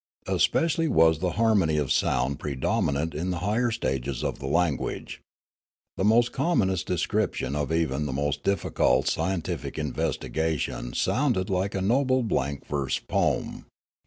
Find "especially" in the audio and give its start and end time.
0.25-0.87